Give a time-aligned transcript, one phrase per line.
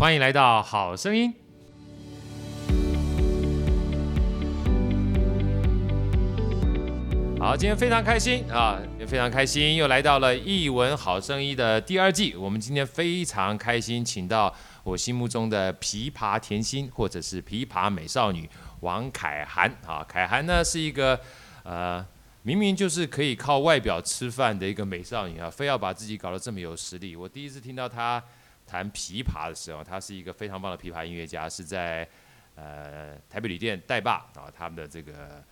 [0.00, 1.30] 欢迎来到好声音。
[7.38, 12.34] 好，今天非常开心啊，也非常开心，又来到了《一文好声音》的第二季。
[12.34, 14.50] 我们今天非常开心，请到
[14.84, 18.48] 我心目中的琵琶甜心，或者是琵琶美少女
[18.80, 20.02] 王凯涵啊。
[20.08, 21.20] 凯涵呢是一个
[21.62, 22.02] 呃，
[22.40, 27.14] 明明就是可以靠外表吃饭的一个美少女啊，非要把自己搞得这么有实力。
[27.14, 28.22] 我第一次听到她
[28.70, 32.08] 弹琵琶的时候，她是一个非常棒的琵琶音乐家，是在
[32.54, 35.42] 呃台北旅店代霸啊，他们的这个。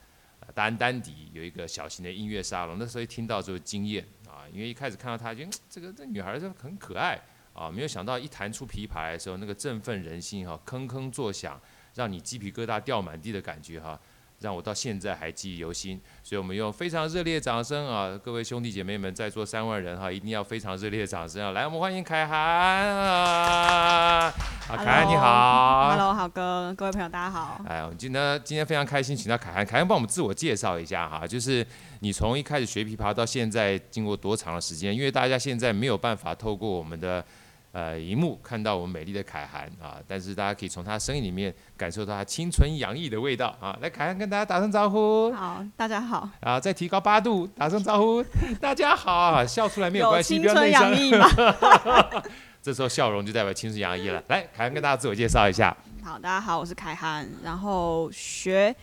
[0.54, 7.20] 丹丹迪有一个小型的音乐沙龙，那时候一听到就惊艳啊，因为一开始看到她，觉得这个这女孩就很可爱
[7.52, 11.60] 啊，没有想到一弹出琵琶的时候，那个振奋人心哈，铿铿作响，
[11.94, 14.00] 让你鸡皮疙瘩掉满地的感觉哈。
[14.40, 18.16] 让我到现在还记忆犹新，所以我们用非常热烈的掌声啊！
[18.22, 21.50] 各位兄弟姐妹们，在座三万人哈，一定要非常热烈的掌声啊！
[21.50, 24.32] 来，我们欢迎凯涵啊！
[24.68, 27.60] 啊，恺涵你好，Hello，好哥，各位朋友大家好。
[27.66, 31.66] 哎，我们今天今天非常开心，请到凯涵，凯涵帮我们自我介绍一下哈，就是
[31.98, 34.94] 你从一开始学琵琶到现在，经过多长的时间？
[34.94, 37.24] 因为大家现在没有办法透过我们的。
[37.72, 43.78] 呃，荧幕看到我们美丽的凯涵啊，但是大家可以从她声音里面感受到她青春洋溢的味道啊。
[43.82, 45.30] 来，凯涵跟大家打声招呼。
[45.32, 46.28] 好，大家好。
[46.40, 48.22] 啊，再提高八度，打声招呼。
[48.58, 51.28] 大家好，啊笑出来没有关系，有青春洋溢吗？
[52.62, 54.22] 这时候笑容就代表青春洋溢了。
[54.28, 55.76] 来，凯涵跟大家自我介绍一下。
[56.02, 58.74] 好，大家好，我是凯涵，然后学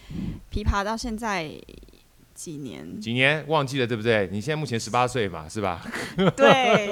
[0.51, 1.51] 琵琶到现在。
[2.35, 2.99] 几年？
[2.99, 4.27] 几年忘记了，对不对？
[4.29, 5.81] 你现在目前十八岁嘛，是吧？
[6.35, 6.89] 对，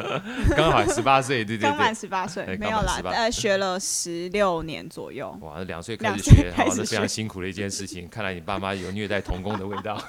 [0.56, 5.30] 刚好十八岁，对对对，刚满十八岁，没有啦，呃，学了十六年左右。
[5.42, 8.08] 哇，两岁开始学，好，是非常辛苦的一件事情。
[8.08, 10.02] 看来你爸妈有虐待童工的味道。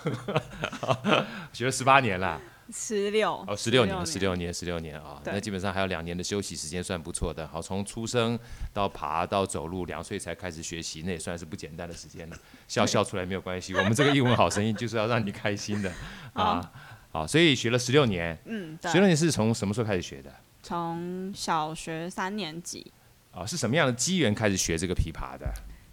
[1.52, 2.40] 学了十八年了。
[2.72, 5.22] 十六哦，十六年，十六年，十六年啊！
[5.26, 7.48] 那基本上还有两年的休息时间，算不错的。
[7.48, 8.38] 好，从出生
[8.74, 12.38] 到爬到走路，两岁才开始学习，那也算是不简单的时间了。
[12.68, 15.92] 笑笑出来没有关系，我们这个英文好声音就是要让你开心的
[16.34, 16.72] 啊！
[17.12, 20.34] 好，所以学了十六年，嗯，十六年是从什么时候开始学的？
[20.62, 22.92] 从小学三年级。
[23.32, 25.48] 啊，是什么样的机缘开始学这个琵琶的？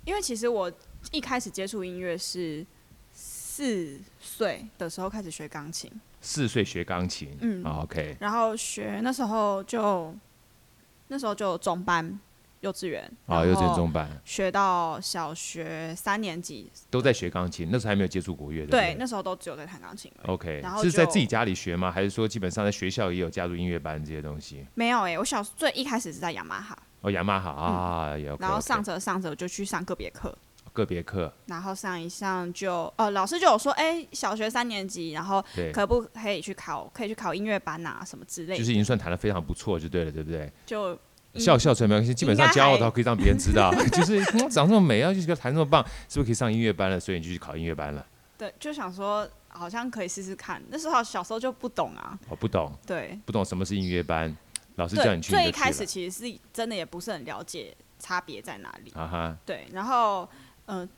[0.05, 0.73] 因为其实我
[1.13, 2.65] 一开始接触音乐是
[3.13, 5.91] 四岁的时候开始学钢琴。
[6.21, 10.15] 四岁学钢琴，嗯，OK，然后学那时候就
[11.09, 12.19] 那时候就中班
[12.61, 13.09] 幼稚园。
[13.27, 14.11] 啊，幼稚园中班。
[14.25, 16.69] 学到小学三年级。
[16.91, 21.93] 都在学钢琴，那时候还没有接触国乐的，对，那时候都只有在弹钢琴，OK，然后是在自己家里学吗？
[21.93, 24.67] 还是说基本上在学校也有加入音乐班这些东西？
[24.75, 30.37] 没有哎、欸，我小最一开始是在雅马哈，哦，雅马哈啊，有、嗯，然后上着上着就去上个别课。
[30.77, 35.43] 个别课，然后上一上就哦，老师就有说，哎，小学三年级，然后
[35.73, 38.59] 可不可以去考，可以去考音乐班啊，什么之类的。
[38.59, 40.53] 就是已经算弹的非常不错，就对了，对不对？
[40.67, 40.97] 就
[41.35, 47.01] 笑笑出来没关系，基本上骄傲到可以让别人知道， 就是长这么美，然后就觉得弹这么棒，是不是可以上音乐班了？
[47.01, 48.07] 所以你就去考音乐班了。
[48.39, 50.63] 对，就想说好像可以试试看。
[50.69, 54.35] 那时候小时候就不懂啊，哦，不懂，对，不懂什么是音乐班，
[54.77, 60.29] 老师叫你去，最一开始其实是真的也不是很了解差别在哪里啊哈，对，然后。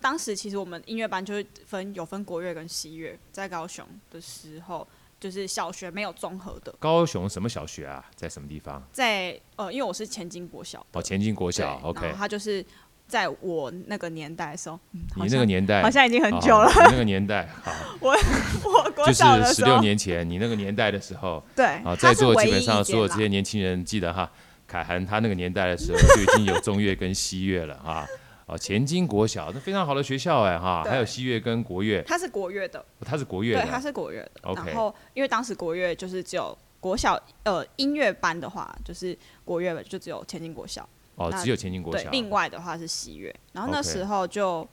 [0.00, 4.86] 当时其实我们音乐班就是分有分国乐跟西乐，在高雄的时候，
[5.20, 6.74] 就是小学没有综合的。
[6.78, 8.04] 高雄什么小学啊？
[8.16, 8.82] 在什么地方？
[8.92, 10.84] 在呃，因为我是前进国小。
[10.92, 12.12] 哦，前进国小，OK。
[12.16, 12.64] 他就是
[13.06, 16.68] 在我那个年代的时候，嗯、你那个年代好像已经很久了。
[16.68, 18.16] 哦、你那个年代，好，我
[18.64, 24.30] 我 国就是十六年前，你那个年代的时候，对，啊，在座基本上所有这些年轻人记得哈，
[24.66, 28.06] 凯涵他那个年代的时候 就已经有中乐跟西乐了啊。
[28.48, 32.02] 哦，前金国小，那非常好的学校哎哈，还有西乐跟国乐。
[32.06, 34.54] 它是国乐的，它是国乐的，对，它是国乐的。
[34.54, 40.88] 然后，因为当时国乐就是只有国小，呃，音乐班的话就是国乐就只有前金国小。
[41.16, 42.04] 哦，只有前金国小。
[42.04, 43.34] 对，另外的话是西乐。
[43.52, 44.66] 然后那时候就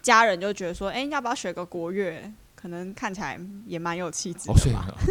[0.00, 2.32] 家人就觉得说，哎、欸，要不要学个国乐？
[2.62, 3.36] 可能看起来
[3.66, 4.54] 也蛮有气质的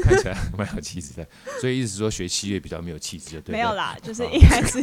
[0.01, 1.28] 看起来蛮有气质的，
[1.59, 3.51] 所以意思是说学西乐比较没有气质，对？
[3.51, 4.79] 没有啦，就是一开始。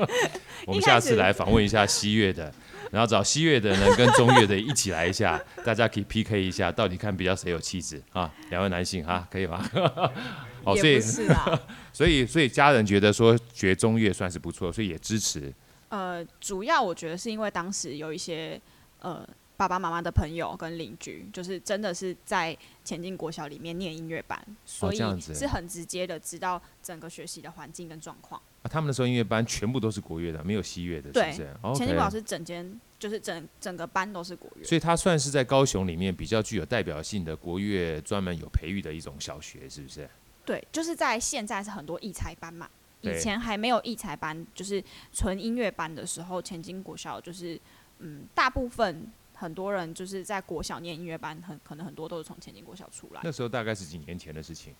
[0.66, 2.50] 我们下次来访问一下西乐的，
[2.90, 8.32] 然后找西乐的呢跟中乐的一起来一下， 大家可以 PK 一下，到底看比较谁有气质啊？
[8.48, 9.62] 两位男性啊，可以吗？
[10.64, 11.60] 哦，所以是啊，
[11.92, 15.52] 所以所以家人觉得说学中乐算是不错，所以也支持。
[15.90, 18.58] 呃，主要我觉得是因为当时有一些
[19.00, 19.28] 呃。
[19.60, 28.40] 爸爸妈妈的朋友跟邻居，就是真的是在前进国小里面念音乐班，所以是很直接的知道整个学习的环境跟状况。
[28.62, 31.78] 啊，他们那时候音乐班全部都是国乐的，没有西乐的，对，是不是？
[31.78, 40.08] 前进国小是整间，就是整整个班都是国乐，所以他算是在高雄里面比较具有代表性的国乐专门有培育的一种小学，是不是？
[40.46, 42.66] 对，就是在现在是很多艺才班嘛。
[43.02, 44.82] 以前还没有艺才班，就是
[45.12, 47.60] 纯音乐班的时候，前进国小就是
[47.98, 49.06] 嗯，大部分
[49.40, 53.22] 很多人就是在国小念音乐班，很可能很多都是从前进国小出来。
[53.24, 54.74] 那时候大概是几年前的事情？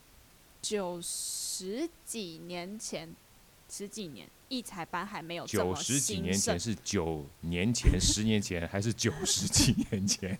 [0.60, 3.08] 九十几年前，
[3.70, 4.28] 十几年。
[4.50, 10.36] 艺才班还没有这么九十几年前是九年前，十年前还是九十几年前？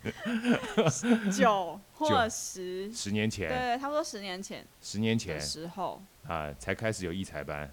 [1.32, 4.66] 九或十十年前，对，差不多十年前。
[4.82, 7.72] 十年前的时候啊，才开始有艺才班。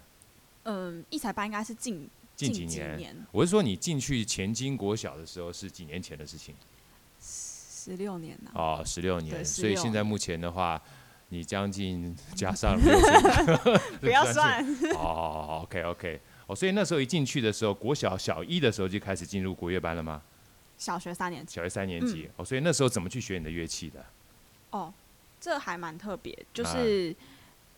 [0.62, 2.08] 嗯，艺才班应该是近
[2.46, 3.16] 近几年。
[3.32, 6.54] 我是说，你进去前金国小的时候是几年前的事情？
[7.20, 8.52] 十六年了。
[8.54, 9.44] 哦，十六年。
[9.44, 10.80] 所以现在目前的话。
[11.30, 12.74] 你将近加上
[14.00, 14.64] 不要 算
[14.94, 20.22] 哦，OK OK，哦，所以那时候一进去的时候，国小小一的时候就开始进入国乐班了吗？
[20.78, 21.54] 小学三年级。
[21.56, 24.02] 小学三年级，嗯、哦，所以那时候怎么去学你的乐器的？
[24.70, 24.90] 哦，
[25.38, 27.14] 这还蛮特别，就是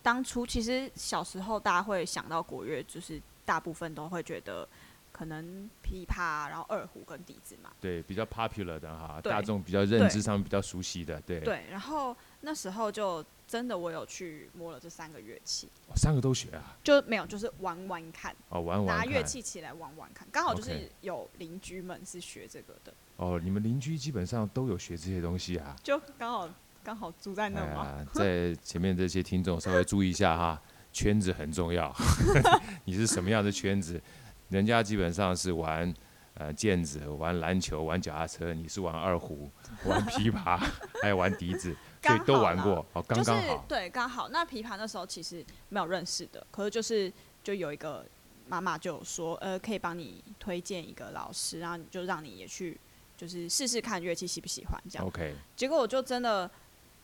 [0.01, 4.69] 当初其实小时候大家会想到国乐，就是大部分都会觉得
[5.11, 7.71] 可能琵琶，然后二胡跟笛子嘛。
[7.81, 11.41] 对，比较 popular 的哈，大众比较认知上比较熟悉的，对。
[11.41, 13.25] 对，然后那时候就。
[13.51, 16.79] 真的，我有去摸了这三个乐器，哦，三个都学啊？
[16.85, 22.95] 就没有，就是玩玩看，哦，玩玩拿乐器起来玩玩看，刚好就是有邻居们是学这个的。
[23.17, 25.75] 哦，你们邻居基本上都有学这些东西啊？
[25.83, 26.49] 就刚好
[26.85, 27.89] 刚好住在那吗？
[27.89, 30.63] 哎，在前面这些听众稍微注意一下哈，
[30.93, 31.95] 圈子很重要。
[32.85, 34.01] 你是什么样的圈子？
[34.49, 35.93] 人家基本上是玩
[36.35, 39.51] 呃毽子、玩篮球、玩脚踏车，你是玩二胡、
[39.87, 40.59] 玩琵琶，
[41.03, 41.75] 还有玩笛子。
[42.03, 43.43] 对，都玩过，哦，刚刚好。
[43.43, 44.31] 就是对，刚好。
[44.31, 47.13] 那琵琶那时候其实没有认识的，可是就是
[47.45, 48.07] 就有一个
[48.49, 52.81] 妈妈就说，呃，可以帮你推荐一个老师，然后就让你也去，
[53.19, 55.07] 就是试试看乐器喜不喜欢这样。
[55.07, 55.35] OK。
[55.55, 56.51] 结果我就真的，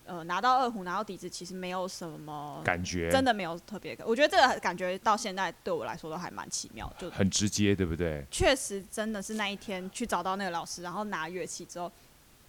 [0.06, 3.96] 呃，拿到二胡，拿到笛子，其实没有什么感觉，真的没有特别。
[4.04, 8.24] 我觉得这个感觉到现在对我来说都还蛮奇妙，就很直接，对不对？
[8.30, 11.90] 确实，真的是那一天去找到那个老师，然后拿乐器之后，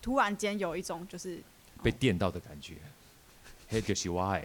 [0.02, 1.42] 突然间有一种就是。
[1.84, 2.74] 被电到的感觉，
[3.70, 4.36] 嘿，就是我，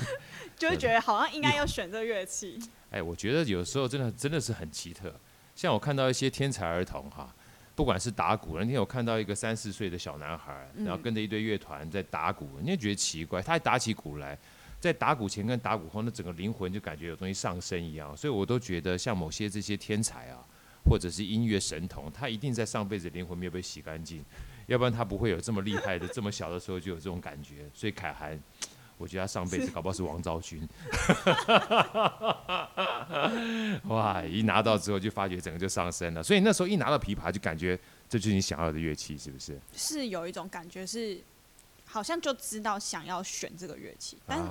[0.56, 2.58] 就是觉得好像应该要选这乐器。
[2.90, 5.14] 哎，我觉得有时候真的真的是很奇特。
[5.54, 7.30] 像我看到一些天才儿童哈，
[7.78, 14.36] 不管是打鼓，那天我看到一个三四岁的小男孩，然后跟着一堆乐团在打鼓，你也觉得奇怪，他还打起鼓来，
[14.80, 18.16] 在打鼓前跟打鼓后，那整个灵魂就感觉有东西上升一样。
[18.16, 20.44] 所以我都觉得像某些这些天才啊，
[20.90, 24.24] 或者是音乐神童，他一定在上辈子灵魂没有被洗干净。
[24.66, 27.70] 要不然他不会有这么厉害的，这么小的时候就有这种感觉。
[27.72, 28.36] 所以凯涵，
[28.98, 30.68] 我觉得他上辈子搞不好是王昭君。
[33.84, 34.22] 哇！
[34.22, 36.22] 一拿到之后就发觉整个就上升了。
[36.22, 37.78] 所以那时候一拿到琵琶就感觉
[38.08, 39.58] 这就是你想要的乐器，是不是？
[39.72, 41.18] 是有一种感觉是，
[41.86, 44.44] 好像就知道想要选这个乐器，但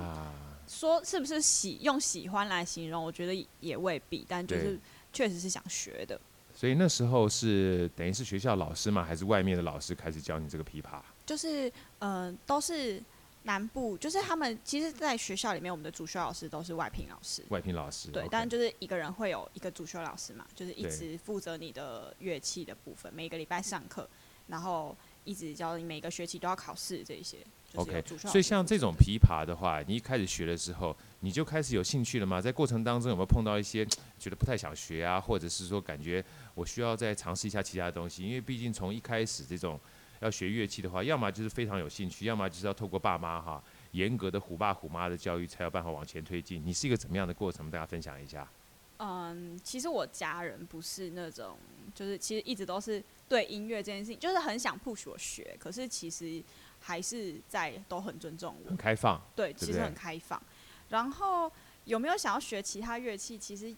[0.66, 4.24] 说是不是喜用喜欢来形容，我觉得也未必。
[4.28, 4.78] 但就是
[5.12, 6.20] 确实是想学的。
[6.54, 9.04] 所以那时候是等于是学校老师嘛？
[9.04, 11.00] 还是外面的老师开始教你这个琵琶？
[11.24, 13.00] 就是呃，都是
[13.48, 17.42] 南部，就是他们其实，在学校里面，我们的主修老师都是外聘老师。
[17.48, 18.10] 外聘老师。
[18.10, 24.06] 对但就是一个人会有一个主修老师嘛，就是一直负责你的乐器的部分，每个礼拜上课，
[24.48, 27.38] 然后一直教你每个学期都要考试这一些。
[27.74, 32.42] OK，所以像这种琵琶的话，你一开始学的时候，你就开始有兴趣了吗？
[32.42, 33.86] 在过程当中有没有碰到一些
[34.18, 36.22] 觉得不太想学啊，或者是说感觉
[36.54, 38.24] 我需要再尝试一下其他东西？
[38.24, 39.80] 因为毕竟从一开始这种
[40.20, 46.64] 要学乐器的话，要么就是非常有兴趣，要么就是要透过爸妈哈严格的虎爸虎妈的教育才有办法往前推进。
[46.64, 47.70] 你是一个怎么样的过程？
[47.70, 48.48] 大家分享一下。
[48.98, 51.56] 嗯，其实我家人不是那种，
[51.94, 56.42] 就是其实一直都是对音乐这件事情，就是很想 push 我学，可是其实。
[56.80, 60.40] 还是在都很尊重我，很开放，对，其实很开放。
[60.90, 61.50] 然后
[61.86, 63.36] 有没有想要学其他乐器？
[63.36, 63.74] 其实，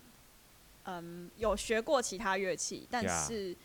[0.84, 3.56] 嗯，有学过其他乐器，但是，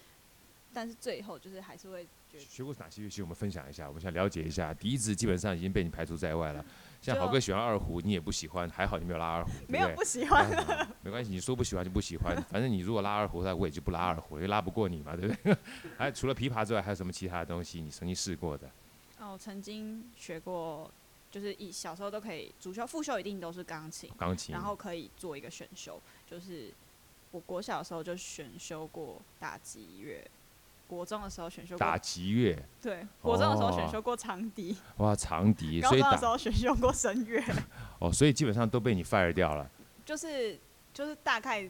[0.74, 2.08] 但是最后就是还是会。
[2.40, 3.22] 学过哪些乐器？
[3.22, 4.74] 我们分享一下，我们想了解一下。
[4.74, 6.64] 笛子基本上已经被你排除在外了。
[7.02, 10.50] 像豪哥喜欢二胡，你也不喜欢，还好你没有拉二胡，没有不喜欢，
[11.04, 15.56] 没关系，你说不喜欢就不喜欢，反正你如果拉二胡，那我也就不拉二胡，因为拉不过你嘛，对不对？
[15.98, 18.68] 还除了琵琶之外，还有什么其他的东西你曾经试过的？
[19.20, 20.90] 哦曾经学过，
[21.30, 26.74] 就是以小时候都可以主修副修一定都是钢琴，钢琴，然后可以做一个选修，就是
[27.30, 30.28] 我国小的时候就选修过打击乐，
[30.88, 37.44] 国中的时候选修过打击乐，对，国中的时候选修过长笛，哦、哇，长笛，高中的时候选修过声乐，
[38.00, 39.70] 哦，所以基本上都被你 fire 掉了，
[40.06, 40.60] 就是
[40.94, 41.68] 就是大概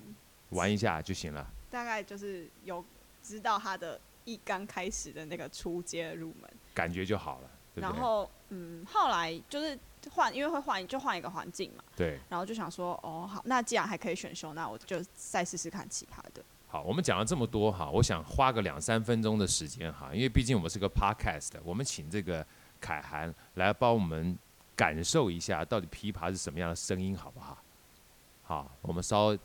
[0.49, 2.83] 玩一下就行了，大概就是有
[3.23, 6.49] 知道他的一刚开始的那个初阶入门。
[6.73, 9.79] 感觉就好了，然后，嗯，嗯，后来就是
[10.11, 11.83] 换，因为会换，就换一个环境嘛。
[11.95, 12.19] 对。
[12.27, 16.34] 然后就想说，哦，好，那既然还可以选修，那我就再试试看其他的。
[16.75, 22.45] 好，我们讲了这么多哈，我想花个两三分钟的时间哈，因为毕竟我们是个 podcast，我们请这个
[22.81, 24.37] 凯涵来帮我们
[24.75, 27.57] 感受一下，到底琵琶是什么样的声音，好不好？
[28.43, 29.39] 好，我们稍微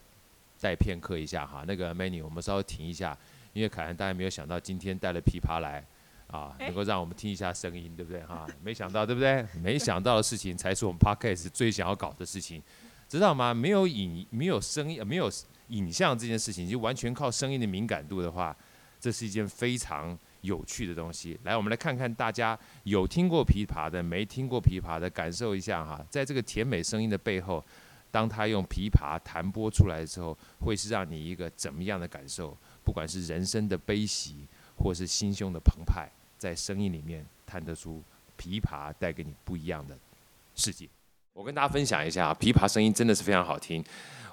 [0.56, 3.16] 再片刻一下哈，那个 Manny，我们稍微停一下，
[3.52, 5.84] 因为凯涵大家没有想到今天带了琵琶来。
[6.32, 8.22] 啊，能够让我们听一下声音，对不对？
[8.24, 9.44] 哈，没想到，对不对？
[9.60, 12.62] 没想到的事情才是我们 Podcast 最想要搞的事情，
[13.10, 13.52] 知道吗？
[13.52, 15.28] 没有影，没有声音，没有
[15.68, 18.56] 影像这件事情，就完全靠声音的敏感度的话，
[19.00, 21.36] 这是一件非常有趣的东西。
[21.42, 27.64] 来，我们来看看大家有听过琵琶的，没听过琵琶的，感受一下哈，在这个甜美声音的背后，
[28.12, 32.56] 当他用琵琶弹拨出来的时候，会是让你一个怎么样的感受？
[32.84, 34.46] 不管是人生的悲喜，
[34.78, 36.08] 或是心胸的澎湃。
[36.38, 38.02] 在声音里面探得出
[38.38, 39.98] 琵琶带给你不一样的
[40.54, 40.88] 世界。
[41.40, 43.82] 我跟大家分享一下，琵琶声音真的是非常好听。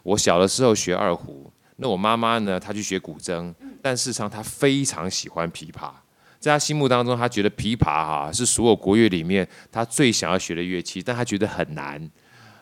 [0.03, 5.89] 我小的时候学二胡，那我妈妈呢，她去学古筝，但事实上她非常喜欢琵琶。
[6.37, 12.11] 在她心目当中，她觉得琵琶哈是所有国乐里面她最想要学的乐器，但她觉得很难，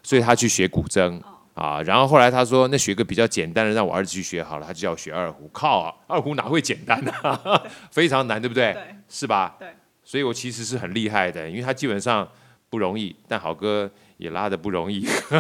[0.04, 1.20] 所以她去学古筝
[1.56, 1.82] 啊。
[1.82, 5.50] 然后后来她说，那学个比较简单的，让我儿子去学好了，她就要学二胡。
[5.52, 7.12] 靠，二胡哪会简单呢？
[7.90, 8.74] 非常难，对不对？
[8.74, 9.56] 对是吧？
[9.58, 9.70] 对，
[10.04, 12.28] 所以我其实是很厉害的，因为他基本上
[12.70, 15.02] 不容易，但好歌也拉的不容易。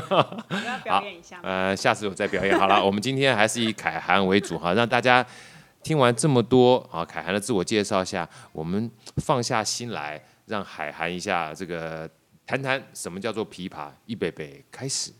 [0.65, 1.39] 要表演一下。
[1.43, 2.83] 呃，下次我再表演 好了。
[2.83, 5.25] 我们今天还是以凯涵为主哈，让大家
[5.83, 12.09] 听完这么多啊，凯涵的自我介绍下，我们放下心来，让海涵一下这个
[12.45, 13.89] 谈谈什么叫做琵琶。
[14.05, 15.11] 预备备，开始。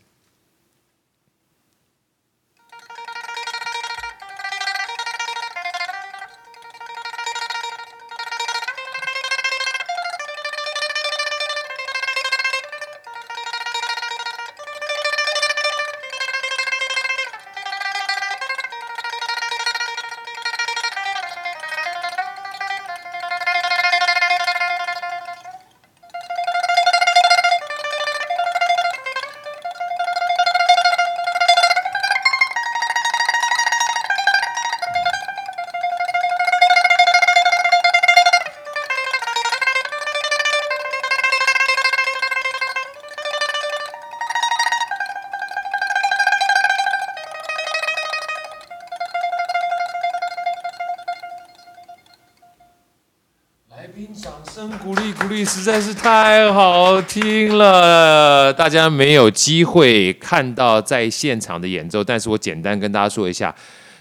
[54.13, 58.51] 掌声鼓励鼓励，实在是太好听了！
[58.51, 63.55] 大家没有机会看到在现场的演奏，但是我简单跟大家说一下，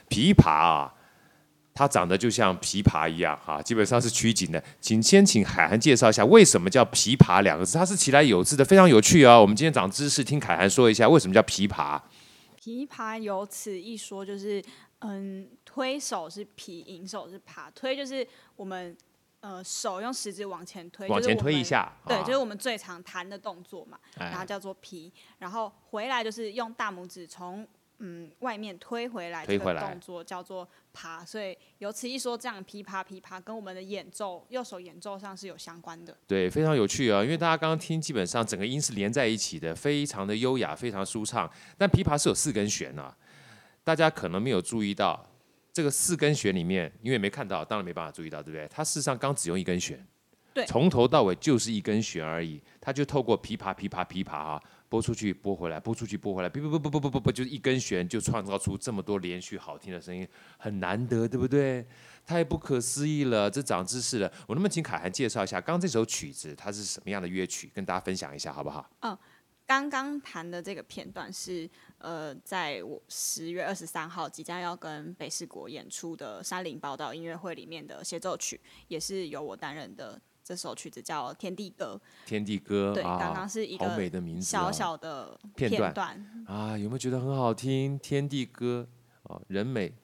[0.08, 0.92] 琵琶啊，
[1.72, 4.62] 它长得就像琵琶一样哈，基本上是曲颈的。
[4.80, 7.78] 请先请凯涵介绍一下，为什么叫琵琶两个字？
[7.78, 9.38] 它是其来有字的，非常有趣啊！
[9.40, 12.00] 我们今天长知识，听凯涵说一下为什么叫琵琶。
[12.60, 14.60] 琵琶有此一说，就是
[15.00, 18.96] 嗯，推手是琵，引手是琶，推就是我们。
[19.44, 36.16] 呃，手用食指往前推，往前推一下，对，就是我们最常弹的动作嘛，然后叫做劈，然后回来就是用大拇指从嗯外面推回来，这个动作叫做爬，所以由此一说，这样噼啪噼啪跟我们的演奏右手演奏上是有相关的。
[36.26, 41.50] 对，非常有趣啊，因为大家刚刚听，基本上整个音是连在一起的，非常的优雅，非常舒畅。
[41.76, 43.14] 但琵琶是有四根弦啊，
[43.84, 45.22] 大家可能没有注意到。
[45.74, 48.66] 这个四根弦里面，因为没看到，当然没办法注意到，对不对？
[48.70, 50.06] 它事实上刚只用一根弦，
[50.54, 52.62] 对，从头到尾就是一根弦而已。
[52.80, 60.26] 它就透过琵琶、琵琶、琵琶啊，拨出去、拨回来、拨出去、拨回来，不不不不不不不不，就是一根弦就创造出这么多连续好听的声音，
[60.56, 61.84] 很难得，对不对？
[62.24, 64.32] 太不可思议了，这长知识了。
[64.46, 68.88] 我能不能请凯涵介绍一下刚这首曲子它是什么样的乐曲，跟大家分享一下好不好？
[69.00, 69.18] 嗯，
[69.66, 71.68] 刚刚弹的这个片段是
[72.04, 80.20] 呃，在我十月二十三号即将要跟北市国演出的山林报道音乐会里面的协奏曲，也是由我担任的。
[80.44, 81.98] 这首曲子叫《天地歌》。
[82.28, 87.98] 天地歌，对，刚刚是一个好美的名字，小小的片段啊，有没有觉得很好听？
[87.98, 88.86] 天地歌，
[89.22, 89.94] 哦，人美，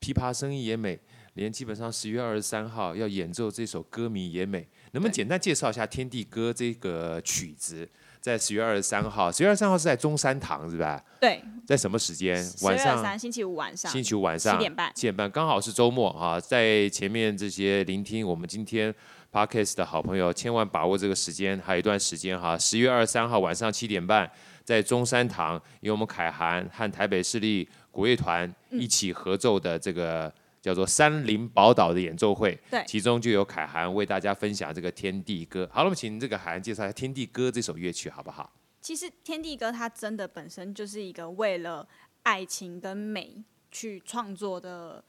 [0.00, 0.98] 琵琶声音也美，
[1.34, 4.68] 连基本上十月二十三号要演奏这首歌迷也美。
[4.90, 7.88] 能不能简单介绍一下《天地歌》这个曲子？
[8.22, 11.02] 在十月二十三号，十月二十三号是在中山堂，是吧？
[11.20, 11.42] 对。
[11.66, 12.36] 在什么时间？
[12.62, 12.78] 晚上。
[12.78, 13.90] 十月二三，星期五晚上。
[13.90, 14.54] 星期五晚上。
[14.54, 14.92] 七点半。
[14.94, 16.38] 七点半，刚好是周末哈。
[16.38, 18.94] 在前面这些聆听我们今天
[19.32, 22.56] Podcast 的好朋友，千万把握这个时间，还有一段时间哈。
[22.56, 24.30] 十月二十三号晚上七点半，
[24.62, 35.64] 在中山堂，由我们凯涵和台北市立国乐团一起合奏的这个叫做《山林宝岛》的演奏会，对，其中就有凯涵为大家分享这个《天地歌》。
[35.70, 38.50] 好了，我们请这个凯涵介绍一下《天地歌》这首乐曲好不好？
[38.80, 41.86] 其实《天地歌》它真的本身就是一个为了
[42.22, 43.42] 爱情跟美
[43.72, 45.04] 去创作的，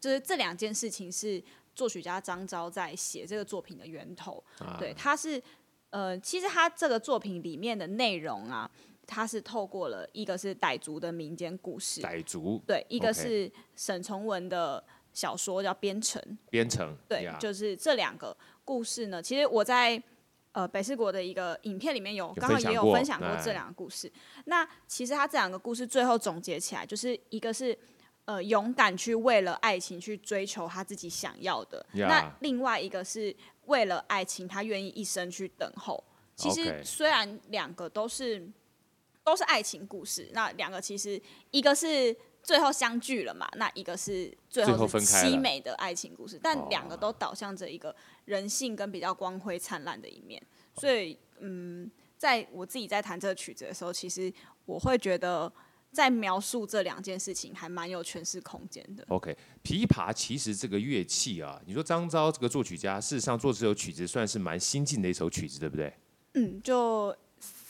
[0.00, 1.42] 就是这两件事情是
[1.74, 4.42] 作曲家张昭在写这个作品的源头。
[4.58, 5.42] 啊、对，他是
[5.90, 8.70] 呃，其实他这个作品里面的内容啊。
[9.06, 14.82] 他是透过了一个是傣族的民间故事，傣族对，一个是沈从文的
[15.12, 16.20] 小说叫《编程》，
[16.50, 17.38] 编程对，yeah.
[17.38, 19.22] 就是这两个故事呢。
[19.22, 20.02] 其实我在
[20.52, 24.10] 呃北四国的一个影片里面有刚好也有分享过这两个故事。
[24.46, 27.78] 那其实他这两个故事最后总结起来，就是一个是
[28.24, 32.08] 呃勇敢去为了爱情去追求他自己想要的，yeah.
[32.08, 33.34] 那另外一个是
[33.66, 36.02] 为了爱情他愿意一生去等候。
[36.34, 38.50] 其实虽然两个都是。
[39.24, 47.94] 都是爱情故事，那两个其实一个是最后相聚了嘛，那一个是最后是凄美的爱情故事，但两个都导向着一个
[48.26, 50.40] 人性跟比较光辉灿烂的一面。
[50.74, 54.30] 所以，嗯，在我自己在弹这个曲子的时候，其实
[54.66, 55.50] 我会觉得
[55.90, 59.02] 在描述这两件事情还蛮有诠释空间的。
[59.08, 65.94] OK，琵琶其实这个乐器啊，你说张昭这个作曲家，事实上做这首曲子算是蛮新进的一首曲子，对不对？
[66.34, 67.16] 嗯，就。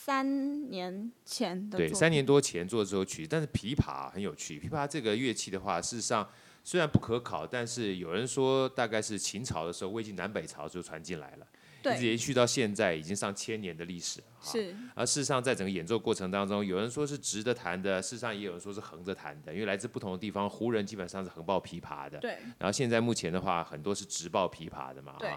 [0.05, 4.59] 三年前的对，三年多前做的这首曲子，但是琵琶很有趣。
[4.59, 6.29] 琵琶这个乐器的话，事实上
[6.63, 11.47] 虽然不可考，但是有人说大概是秦朝的时候，魏晋南北朝就传进来了，
[11.95, 14.21] 一直延续到现在，已经上千年的历史。
[14.43, 14.75] 是。
[14.93, 22.19] 而事实上，在整个演奏过程当中，有人说是直的弹的，事实上也有人说是横着弹的，因为来自不同的地方，胡人基本上是横抱琵琶的。
[22.19, 22.37] 对。
[22.59, 25.15] 然后现在目前的话，很多是直抱琵琶的嘛。
[25.17, 25.33] 对。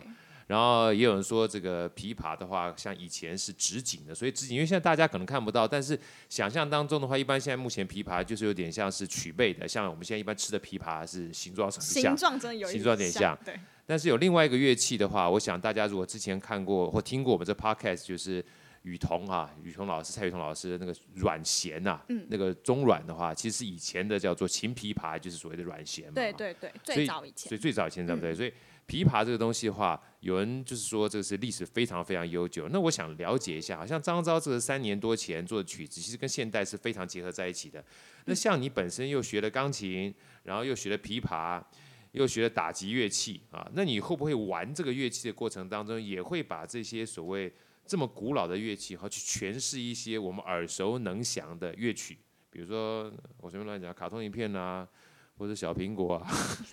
[0.49, 5.97] 然后也有人说，这个琵琶的话，像以前是直颈的，所以直颈，因为现在大家可能看不到，但是
[6.31, 13.39] 想象当中的话，一般现在目前琵琶就是有点像是曲背的，像我们现在一般吃的琵琶是形状很像，形状真的有点形状有点像。
[13.45, 13.61] 对。
[13.85, 18.43] 但是有另外一个乐器的话，我想大家如果之前看过或听过我们这 podcast，就是
[18.85, 26.13] 雨桐啊，雨桐老师蔡雨桐老师那个阮弦呐，嗯，那个中阮的话，其实是以前的叫做琴琵琶，就是所谓的阮弦嘛。
[26.15, 27.51] 对对对，最早以前。
[27.51, 28.33] 所以最早以前对不对？
[28.33, 28.53] 嗯、所以。
[28.89, 32.69] 琵琶这个东西的话，有人就是说这个是历史非常非常悠久。
[32.71, 37.85] 那我想了解一下，好像张昭这个三年多前做的曲子，其实跟现代是非常结合在一起的。
[38.25, 41.63] 那像你本身又学了钢琴，然后又学了琵琶，
[42.11, 47.53] 又学了打击乐器啊，那你会不会玩这个乐器的过程当中，也会把这些所谓
[47.87, 52.19] 这么古老的乐器，哈，去诠释一些我们耳熟能详的乐曲？
[52.51, 53.05] 比如说
[53.37, 54.89] 我随便乱讲，卡通影片啊，
[55.37, 56.29] 或者小苹果啊，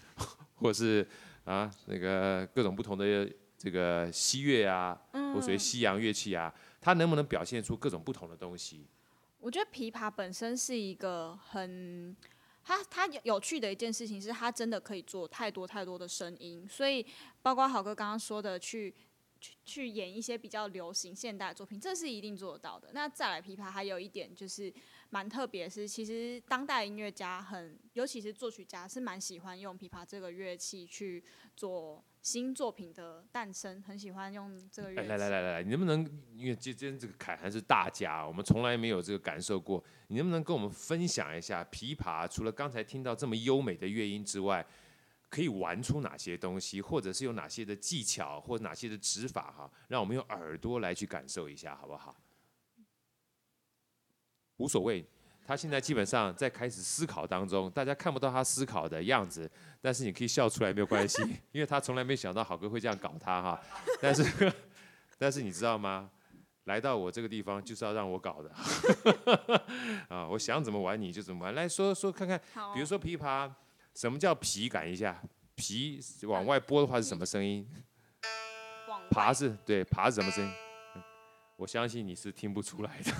[0.55, 1.07] 或是。
[1.45, 3.27] 啊，那个各种不同的
[3.57, 4.99] 这个西乐啊，
[5.33, 8.85] 或属于西洋乐器啊，它能不能表现出各种不同的东西？
[9.39, 12.15] 我觉得琵琶本身是一个很，
[12.63, 17.05] 它它有趣的一件事情是，它真的可以做太多太多的声音，所以
[17.41, 18.93] 包括好哥刚刚说的去。
[19.37, 22.89] 去去演一些比较流行现代的作品，这是一定做得到的。
[22.93, 24.73] 那再来，琵琶还有一点就是
[25.15, 31.23] 蛮特别，是其实当代音乐家很，尤其是作曲家是蛮喜欢用琵琶这个乐器去
[31.55, 35.07] 做新作品的诞生，很喜欢用这个乐器。
[35.07, 42.27] 来来来来来，你能不能因为今天这个凯涵是大家，我们从来没有这个感受过，你能不能跟我们分享一下琵琶？
[42.27, 44.67] 除了刚才听到这么优美的乐音之外，
[45.29, 52.13] 可以玩出哪些东西，或者是有哪些的技巧，或者哪些的指法哈，让我们用耳朵来去感受一下，好不好？
[54.57, 55.05] 无所谓，
[55.45, 59.49] 他现在基本上在开始思考当中，大家看不到他思考的样子，
[59.81, 63.61] 但是你可以笑出来没有关系， 因为他从来没想到好哥会这样搞他哈。
[64.01, 64.53] 但是，
[65.17, 66.09] 但是你知道吗？
[66.65, 68.51] 来到我这个地方就是要让我搞的
[70.09, 70.27] 啊！
[70.27, 72.41] 我想怎么玩你就怎么玩，来说说看看，
[72.73, 73.51] 比如说琵琶。
[73.93, 74.67] 什么叫皮？
[74.67, 75.21] 感一下，
[75.55, 77.65] 皮往外拨的话是什么声音？
[79.09, 80.51] 爬是对，爬是什么声音？
[81.57, 83.11] 我相信你是听不出来的。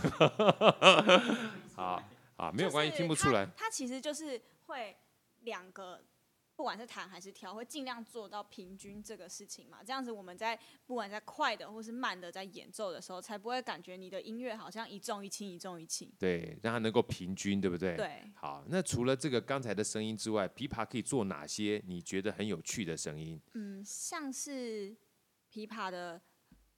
[1.76, 2.04] 好，
[2.36, 3.48] 好，没有关系，听不出来。
[3.56, 4.96] 它其实就是会
[5.42, 6.02] 两个。
[6.58, 9.80] 不管是弹还是跳，会尽量做到平均这个事情嘛。
[9.86, 16.10] 这样子，我们在不管在快的或是慢的，在演奏的时候，才不会感觉你的音乐好像一重一轻，一重一轻。
[16.18, 17.98] 对，让它能够平均，对不对？
[17.98, 18.24] 对。
[18.36, 23.38] 好，那除了这个刚才的声音之外，琵琶可以做哪些你觉得很有趣的声音？
[23.56, 24.96] 嗯，像是
[25.52, 26.22] 琵琶的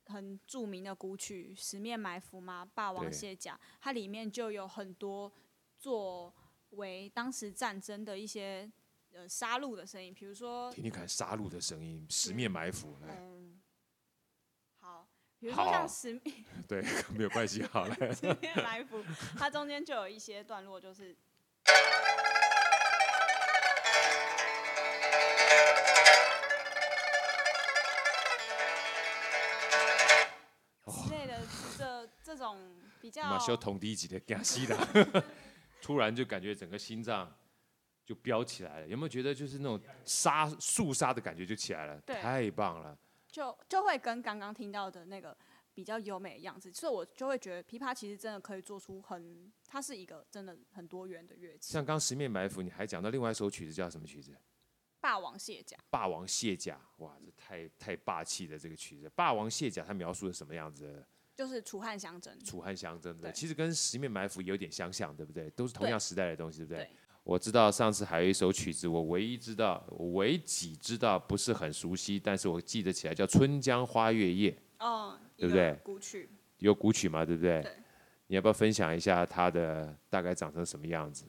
[0.07, 5.31] 很著名的古曲《十面埋伏》嘛，《霸王卸甲》，它里面就有很多
[5.77, 6.33] 作
[6.71, 8.71] 为当时战争的一些。
[9.13, 12.95] 呃，杀戮的声音，比如说，听听看杀戮的声音，十面埋伏。
[13.01, 13.59] 嗯，
[14.79, 15.07] 好，
[15.39, 16.83] 比如说像十面， 对，
[17.15, 17.95] 没有关系，好了。
[18.13, 19.01] 十面埋伏，
[19.35, 21.15] 它中间就有一些段落，就是。
[33.23, 35.23] 马修同第一集的加西的，
[35.81, 37.33] 突然就感觉整个心脏
[38.05, 38.87] 就飙起来了。
[38.87, 42.01] 有没有觉得就是那种沙肃杀的感觉就起来了？
[42.01, 42.97] 太棒了！
[43.29, 45.37] 就就会跟刚刚听到的那个
[45.73, 51.71] 比较优美的样子，所以我就会觉得琵琶其实真的可以做出很，它是一个真的很多元的乐器。
[51.73, 54.35] 像刚十面埋伏，你还讲到另外一首曲子叫什么曲子？
[54.99, 55.77] 霸王卸甲。
[55.89, 59.07] 霸王卸甲，哇，这太太霸气的这个曲子。
[59.15, 61.05] 霸王卸甲，它描述的什么样子？
[61.37, 62.35] 就是楚汉相争。
[62.43, 65.47] 楚汉相争的，其实跟十面埋伏有点相像，对不对？
[65.51, 66.83] 都是同样时代的东西，对，对不对？
[66.85, 66.97] 对。
[67.23, 74.49] 我知道上次还有一首曲子，我唯一知道，我唯几知道不是很熟悉，但是我记得起来叫《春江花月夜》。
[74.79, 75.79] 哦，对不对？
[75.83, 76.27] 古曲。
[76.57, 77.23] 有古曲嘛？
[77.23, 77.61] 对不对？
[77.61, 77.71] 对。
[78.25, 81.25] 你要不要分享一下它的大概长成什么样子？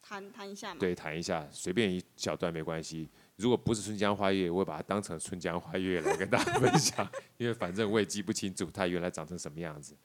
[0.00, 0.80] 弹弹一下嘛。
[0.80, 3.08] 对，弹一下，随便一小段没关系。
[3.42, 7.04] 如果不是《春江花月》，我会把它当成《春江花月》来跟大家分享，
[7.38, 9.96] 因为反正我也记不清楚它原来长成什么样子。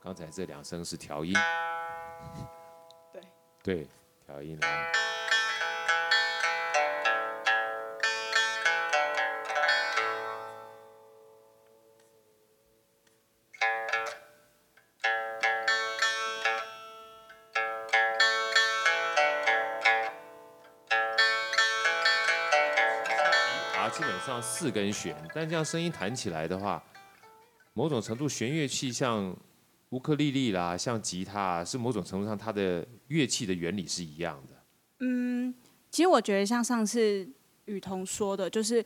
[0.00, 1.32] 刚才这两声是调音。
[3.12, 3.22] 对。
[3.62, 3.86] 对，
[4.26, 4.92] 调音来。
[24.24, 26.82] 上四根弦，但这样声音弹起来的话，
[27.74, 29.36] 某种程度弦乐器像
[29.90, 34.56] 乌克丽丽啦，像吉他，是某种程度上它的乐器的原理是一样的。
[35.00, 35.52] 嗯，
[35.90, 37.28] 其实我觉得像上次
[37.64, 38.84] 雨桐说的，就是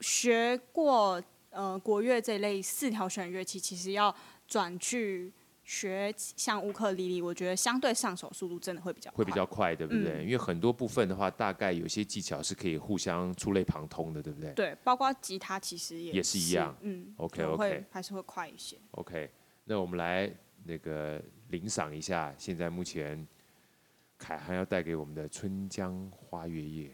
[0.00, 1.20] 学过
[1.50, 4.14] 呃国乐这类四条弦乐器，其实要
[4.46, 5.32] 转去。
[5.66, 10.22] 学像乌克丽丽，我觉得相对上手速度真的会比较快，会比较快，对不对？
[10.22, 14.52] 嗯、因为很多部分的话，大概有些技巧是可以互相触类旁通的，对不对？
[14.52, 16.74] 对，包括吉他其实也是，也是一样。
[16.82, 18.78] 嗯，OK OK，还是会快一些。
[18.92, 19.28] OK，
[19.64, 23.26] 那我们来那个领赏一下，现在目前
[24.16, 26.88] 凯涵要带给我们的《春江花月夜》。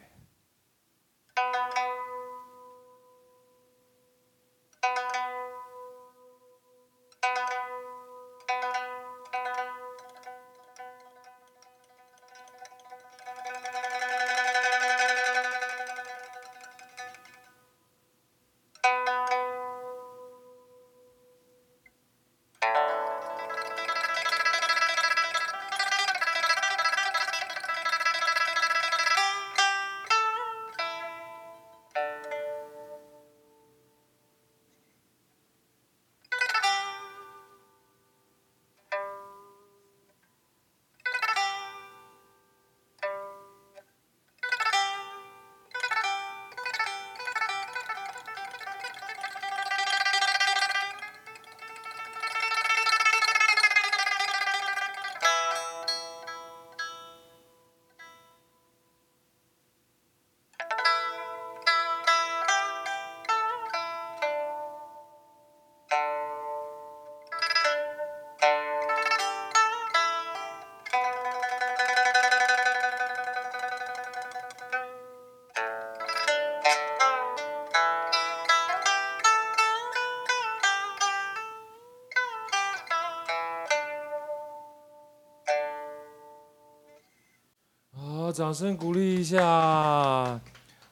[88.33, 89.39] 掌声鼓励一下！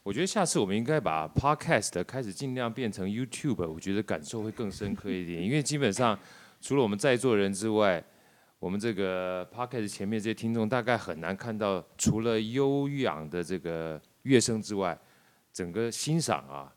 [0.02, 5.42] 我觉得下次我们应该把 Podcast 开始尽量变成 YouTube，我觉得感受会更深刻一点。
[5.42, 6.18] 因为基本上
[6.60, 8.02] 除了我们在座人之外，
[8.58, 14.98] 我们这个 Podcast 前面这些听众大概很难看到，除了悠扬的这个乐声之外，
[15.52, 16.72] 整个欣赏啊，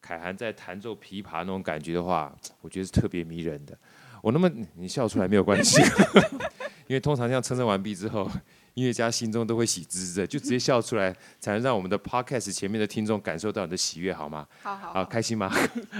[0.00, 3.76] 凯涵在弹奏琵琶那种感觉的话，我觉得是特别迷人的。
[4.22, 5.82] 我那么你笑出来没有关系，
[6.92, 8.30] 因为通常这样称赞完毕之后。
[8.74, 14.48] 音乐家心中都会喜滋滋的，就直接笑出来，才能让我们的 podcast 前面的听众感受到你的喜悦，好吗？
[14.62, 15.50] 好好，好，开心吗？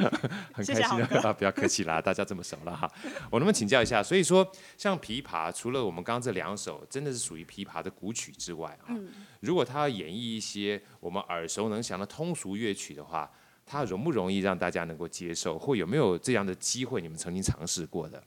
[0.55, 1.33] 很开心的啊！
[1.37, 2.91] 不要客气啦，大家这么熟了哈。
[3.31, 4.03] 我能不能请教一下？
[4.03, 8.97] 所以说，像琵琶，除了我们刚刚这两首真的是属于琵琶的古曲之外，哈，
[9.41, 13.31] 如果他要演绎一些我们耳熟能详的通俗乐曲的话，
[13.67, 15.59] 它容不容易让大家能够接受？
[15.59, 17.03] 或有没有这样的机会？
[17.03, 18.25] 你们曾经尝试过的？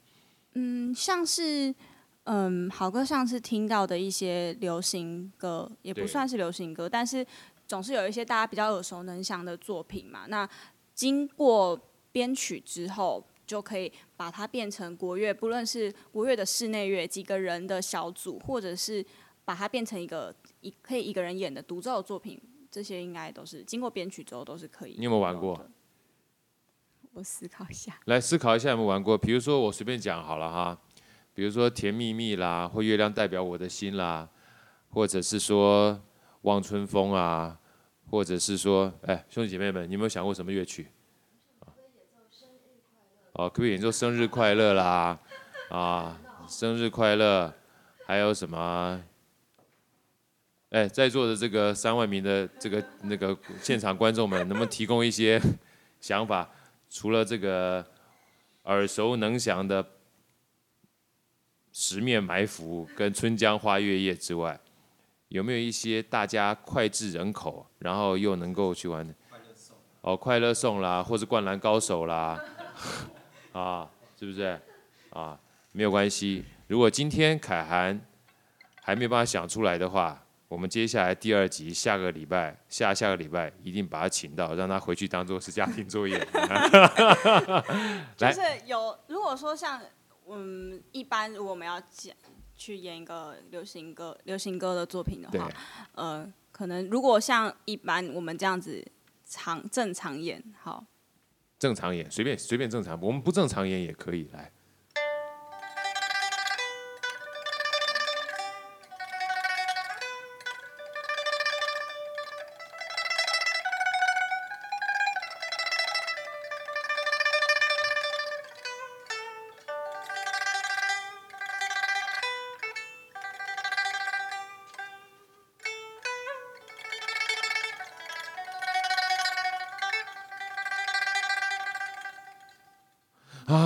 [0.54, 1.73] 嗯，像是。
[2.25, 7.25] 嗯，好哥上次听到的一些流行歌，也不算是流行歌，但是
[7.67, 10.25] 总是有一些大家比较耳熟能详的作品嘛。
[10.27, 10.47] 那
[10.93, 11.79] 经过
[12.11, 19.05] 编曲之后，就可以把它变成国乐，不论是国乐的室内乐，几个人的小组，或者是
[19.43, 24.95] 把它变成一个一可以一个人演的独奏的作品，这些应该都是经过编曲之后都是可以。
[24.97, 25.69] 你有没有玩过？
[27.13, 27.99] 我思考一下。
[28.05, 29.15] 来思考一下有没有玩过？
[29.15, 30.81] 比如说我随便讲好了哈，
[31.35, 34.27] 比如说甜蜜蜜啦，或月亮代表我的心啦，
[34.89, 36.01] 或者是说
[36.43, 37.59] 望春风啊，
[38.09, 40.87] 或者是说，哎，兄弟姐妹们，你有没有想过什么乐曲？
[43.33, 45.19] 哦，可以演奏生日快乐啦，
[45.69, 46.17] 啊，
[46.47, 47.53] 生日快乐，
[48.05, 49.03] 还有什么？
[50.69, 55.41] 哎，在座的这个三万名的这个那个现场观众们，能不能提供一些
[55.99, 56.49] 想法？
[56.89, 57.85] 除了这个
[58.63, 59.83] 耳熟能详的
[61.77, 64.57] 《十面埋伏》跟《春江花月夜》之外，
[65.27, 69.13] 有没有一些大家脍炙人口，然后又能够去玩的？
[69.99, 72.41] 哦，快乐颂啦，或是灌篮高手啦。
[73.51, 74.57] 啊，是不是？
[75.09, 75.38] 啊，
[75.73, 76.45] 没有关系。
[76.67, 77.99] 如果今天凯涵
[78.81, 86.17] 还没有办法想出来的话，我们接下来第二集下个礼拜、下下个礼拜一定把他请到，让他回去当做是家庭作业。
[88.15, 89.81] 就是有，如果说像
[90.27, 92.15] 嗯，一般如果我们要讲
[92.55, 95.49] 去演一个流行歌、流行歌的作品的话，
[95.93, 98.85] 呃，可能如果像一般我们这样子
[99.25, 100.85] 常正常演，好。
[101.57, 104.51] 正常演，随便随便正常，我们不正常演也可以来。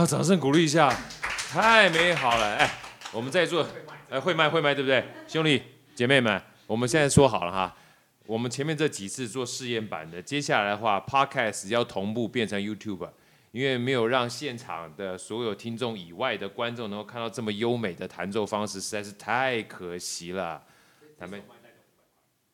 [0.10, 0.92] 掌声鼓励一下，
[1.22, 2.56] 太美好了！
[2.56, 2.68] 哎，
[3.12, 3.64] 我们在座，
[4.10, 5.06] 哎，会卖会卖对不对？
[5.28, 5.62] 兄弟
[5.94, 7.78] 姐妹们，我们现在说好了哈，
[8.26, 13.08] 我们前面这几次做试验版的，接下来的话，Podcast 要同步变成 YouTube，
[13.52, 20.64] 因为没有让现场的所有听众以外的观众能够看到这么优美的弹奏方式，实在是太可惜了。
[21.20, 21.40] 咱们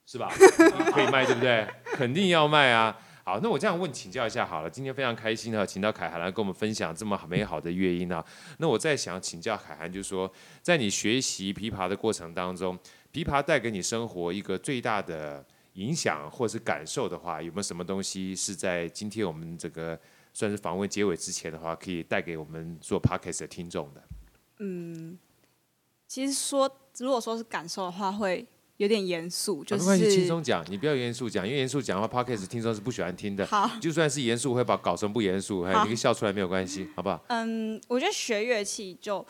[0.05, 0.29] 是吧？
[0.91, 1.65] 可以卖对不对？
[1.93, 2.97] 肯定要卖啊！
[3.27, 4.69] 好，那我这样问请教一下好了。
[4.69, 8.23] 今天非常开心哈，请到凯涵来跟我们分享这么美好的乐音啊。
[8.59, 12.77] 那我再想请教凯涵，就是说，在你学习琵琶的过程当中，
[13.11, 19.99] 琵琶带给你生活一个最大的影响或是感受的话，有没有什么东西是在今天我们这个
[20.31, 24.03] 算是访问结尾之前的话，可以带给我们做 podcast 的听众的？
[24.59, 25.17] 嗯，
[26.07, 28.45] 其实说如果说是感受的话，会。
[28.77, 33.45] 有点严肃，就是没关系，轻松讲，你不要严肃讲，因为严肃讲的话，Podcast 听众是不喜欢听的。
[33.45, 37.23] 好，就算是严肃，我会把搞成不严肃，你可以笑出来没有关系，好不好？
[37.29, 39.25] 嗯，我觉得学乐器就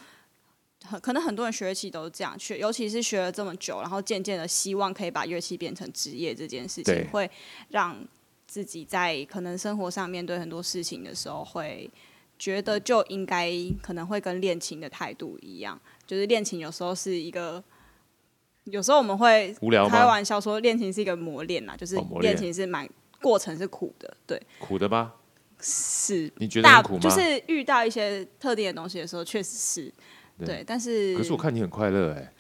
[0.84, 7.30] 很可能很多人学乐器都是这样学，尤其是学了这么久，然后渐渐的希望可以把乐器变成职业这件事情，会
[7.70, 7.96] 让
[8.48, 11.88] 自己在可能生活上面对很多事情的时候，会
[12.40, 17.64] 觉得就应该可能会跟练琴的态度一样，就是练琴有时候是一个。
[18.66, 19.56] 有时候我们会
[19.90, 22.88] 开玩笑说，恋情是一个磨练呐，就是恋情是蛮
[23.22, 24.42] 过程是苦的，对。
[24.60, 25.14] 苦的吧？
[25.62, 26.32] 是。
[26.38, 27.00] 你觉得苦吗？
[27.00, 29.94] 就是遇到一些特定的东西的时候，确实是。
[30.46, 31.16] 对，但是。
[31.16, 32.32] 可是我看你很快乐哎。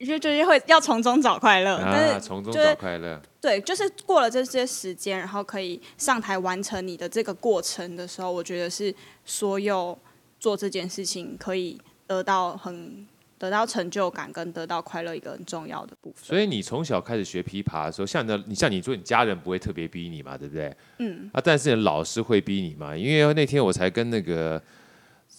[0.00, 3.20] 就就是会要从中找快乐，但是从中找快乐。
[3.40, 9.96] 对，就是过了这些时间，然后可以上台完成你的这个过程的时候，我觉得是所有
[10.38, 13.06] 做这件事情可以得到很。
[13.38, 16.24] 得到成就感跟得到快乐一个很重要的部分。
[16.24, 20.74] 所以你从小开始学琵琶的时候，像你的，你像你说，你家人不会特别逼你嘛，对不对？
[20.98, 21.30] 嗯。
[21.32, 22.96] 啊，但是老师会逼你嘛？
[22.96, 24.62] 因为那天我才跟那个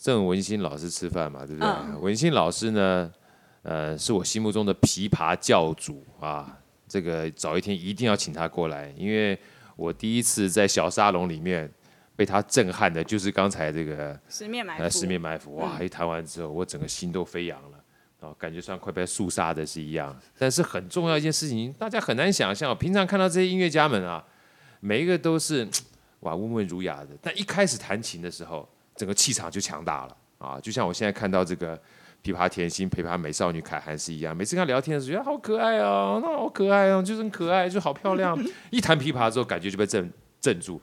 [0.01, 1.69] 郑文新老师吃饭嘛，对不对？
[1.69, 3.11] 嗯、文新老师呢，
[3.63, 6.59] 呃，是我心目中的琵琶教主啊。
[6.87, 9.37] 这个早一天一定要请他过来，因为
[9.75, 11.69] 我第一次在小沙龙里面
[12.15, 14.83] 被他震撼的，就是刚才这个十面埋伏。
[14.83, 15.81] 呃、十面埋伏，哇！
[15.81, 17.74] 一弹完之后，我整个心都飞扬了。
[18.33, 22.77] 感觉像快被肃杀的是一样，但是很重要一件事情，大家很难想象。
[22.77, 24.23] 平常看到这些音乐家们啊，
[24.79, 25.67] 每一个都是
[26.21, 30.59] 哇温文儒雅的，但一开始弹琴的时候，整个气场就强大了啊！
[30.59, 31.77] 就像我现在看到这个
[32.23, 38.37] 琵琶甜心、琵琶美少女凯涵是一样，每次跟他聊天的时候，觉得好可爱哦，那好可爱哦，就是很可爱，就好漂亮。
[38.71, 40.11] 一弹琵琶之后，感觉就被镇
[40.41, 40.81] 镇住。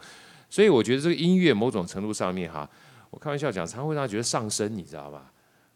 [0.48, 2.68] 所以我觉得这个音乐某种程度上面哈，
[3.11, 5.22] 我开玩笑讲，常常会让他觉得上升，你知道吗？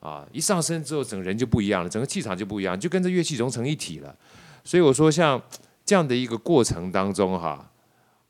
[0.00, 0.26] 啊！
[0.32, 4.16] 一上身之后，整个人就不一样了，整个气场就不一样，就跟这乐器融成一体了。
[4.62, 5.40] 所以我说，像
[5.84, 7.70] 这样的一个过程当中，哈，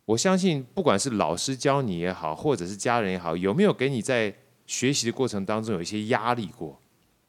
[0.05, 4.35] 我相信不管是老师教你也好，或者是家人也好，有没有给你在
[4.67, 6.81] 学习的过程当中有一些压力过？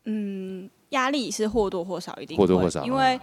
[0.05, 3.19] 嗯，压力是或多或少一定或多或少，因为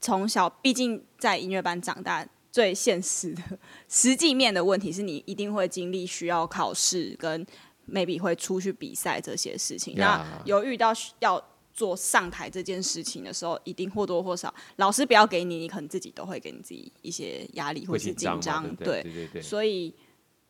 [0.00, 2.26] 从小毕竟在音乐班长大。
[2.54, 3.42] 最现实的
[3.90, 7.44] 实际面的问题，是你一定会经历需要考试跟
[7.90, 9.94] maybe 会出去比赛这些事情。
[9.96, 11.42] 那有遇到要
[11.72, 18.62] 做上台这件事情的时候，一定或多或少，老师不要给你，你可能自己都会给你自己一些压力或是紧张。
[18.76, 19.94] 对对对对，所以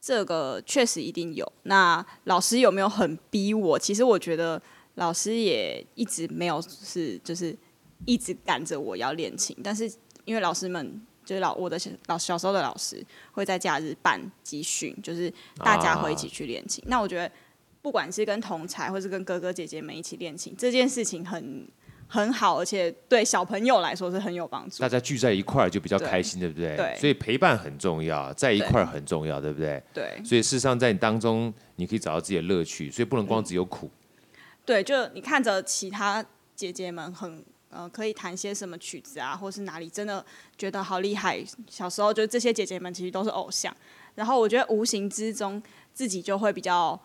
[0.01, 1.51] 这个确实一定有。
[1.63, 3.79] 那老师有没有很逼我？
[3.79, 4.61] 其实我觉得
[4.95, 7.57] 老师也一直没有是就是
[8.05, 9.91] 一直赶着我要练琴，但是
[10.25, 11.01] 因为老师们。
[11.25, 16.85] 就是老我的小老小时候的老师会在假日办集训，就是大家会一起去练琴。
[16.85, 17.31] 啊、那我觉得
[17.81, 21.67] 不管是跟同才，或是跟哥哥姐姐们一起练琴，这件事情很
[22.07, 24.81] 很好，而且对小朋友来说是很有帮助。
[24.81, 26.77] 大家聚在一块儿就比较开心，对，对不对？
[26.77, 26.97] 对。
[26.99, 29.83] 所以陪伴很重要，在一块儿很重要，对，对不对？
[29.93, 30.25] 对。
[30.25, 33.91] 所以事实上，在你当中，你可以找到自己的乐趣，所以不能光只有苦。
[34.65, 37.45] 对，就你看着其他姐姐们很。
[37.75, 40.25] 呃，可以弹些什么曲子啊，或是哪里真的
[40.57, 41.45] 觉得好厉害？
[41.69, 43.75] 小时候就这些姐姐们其实都是偶像，
[44.15, 45.61] 然后我觉得无形之中
[45.93, 46.99] 自己就会比较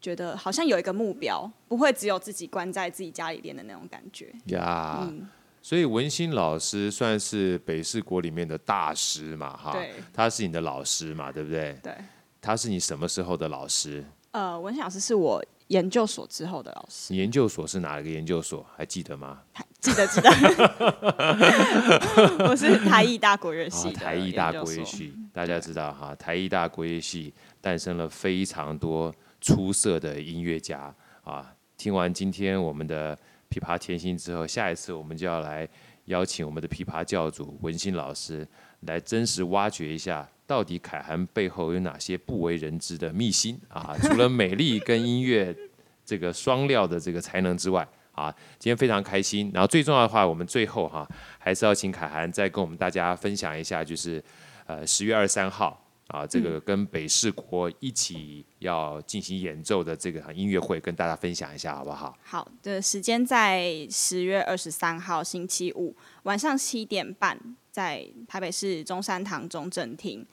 [0.00, 4.32] 觉得好像有一个目标，不会只有自己关在自己家里练的那种感觉。
[4.46, 5.28] 呀、yeah, 嗯，
[5.60, 11.78] 所以文心老师算是北市国里面的大师嘛，哈，对，他是你的老师嘛，对不对？
[11.82, 11.94] 对，
[12.40, 14.04] 他是你什么时候的老师？
[14.30, 17.12] 呃，文心老师是我研究所之后的老师。
[17.12, 18.64] 你研究所是哪一个研究所？
[18.76, 19.40] 还记得吗？
[19.80, 20.28] 记得记得，
[22.50, 23.92] 我是台艺大国乐系、哦。
[23.92, 31.54] 台艺大国乐系，大家知道哈，台艺大国乐系诞生了非常多出色的音乐家啊。
[31.76, 33.16] 听完今天我们的
[33.48, 35.66] 琵琶甜心之后，下一次我们就要来
[36.06, 38.46] 邀请我们的琵琶教主文心老师
[38.80, 43.96] 来真实挖掘一下，到底凯涵背后有哪些不为人知的秘辛啊？
[44.02, 45.56] 除了美丽跟音乐
[46.04, 47.86] 这个双料的这个才能之外。
[48.18, 49.50] 啊，今天非常开心。
[49.54, 54.22] 然后最重要的话，我们最后哈、啊，还是要请凯涵再跟我们大家分享一下，就是
[54.66, 62.16] 呃十月二十三号啊，这个跟北市国一起要进行演奏的这个音乐会，跟大家分享一下好不好？
[62.24, 67.38] 好的，时间在十月二十三号星期五晚上七点半，
[67.70, 70.26] 在台北市中山堂中正厅，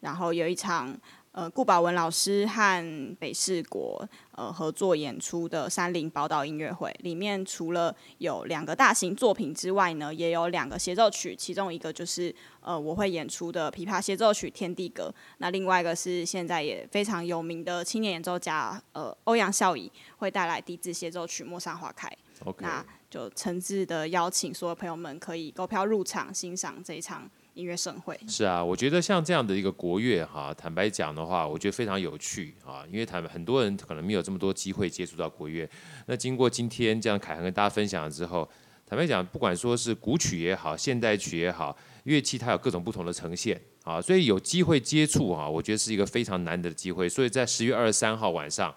[0.00, 0.98] 然后有一场。
[1.36, 22.08] 呃，顾宝文老师和北市国呃合作演出的山林宝岛音乐会，里面除了有两个大型作品之外呢，也有两个协奏曲，其中一个就是呃我会演出的琵琶协奏曲《天地歌》，那另外一个是现在也非常有名的青年演奏家呃欧阳孝仪会带来笛子协奏曲《陌上花开》
[22.50, 22.62] ，Okay.
[22.62, 27.30] 那就诚挚的邀请所有朋友们可以购票入场欣赏这一场。
[27.56, 35.66] 音乐盛会是啊，我觉得像这样的一个国乐哈，坦白讲的话，我觉得非常有趣啊，因为坦很多人可能没有这么多机会接触到国乐。
[36.04, 38.46] 那经过今天这样凯涵跟大家分享了之后，
[38.86, 47.08] 坦白讲，不管说是古曲也好，现代曲也好，乐器它有各种不同的呈现啊，所以有机会接触啊，我觉得是一个非常难得的机会。
[47.08, 48.74] 所以在十月二十三号晚上，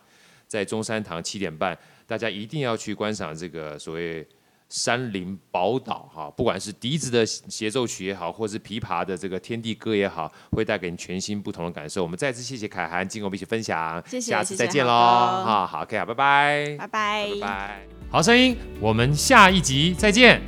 [0.47, 4.25] 在中山堂七点半，大家一定要去观赏这个所谓。
[4.69, 12.03] 山林宝岛哈，不管是笛子的协奏曲也好，或是琵琶的这个天地歌也好，会带给你全新不同的感受。
[12.03, 20.39] 我们再次谢谢凯涵，今天我们一起分享，谢谢，下次再见喽，哈好，OK 啊，拜拜，拜拜，拜拜，好声音，我们下一集再见。